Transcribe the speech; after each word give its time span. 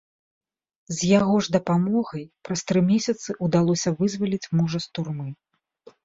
З 0.99 1.09
яго 1.17 1.33
ж 1.47 1.51
дапамогай 1.55 2.23
праз 2.49 2.63
тры 2.71 2.81
месяца 2.91 3.35
ўдалося 3.47 3.89
вызваліць 3.99 4.49
мужа 4.61 4.77
з 4.87 4.91
турмы. 4.99 5.27